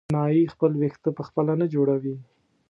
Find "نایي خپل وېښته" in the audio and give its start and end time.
0.15-1.09